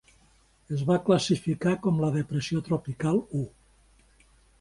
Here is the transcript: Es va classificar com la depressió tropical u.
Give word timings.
Es 0.75 0.79
va 0.85 0.95
classificar 1.09 1.73
com 1.83 2.01
la 2.05 2.09
depressió 2.15 2.61
tropical 2.69 3.21
u. 3.41 3.43